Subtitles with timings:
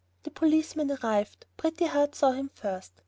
[0.23, 1.45] The policeman arrived.
[1.57, 2.93] Pretty Heart saw him first.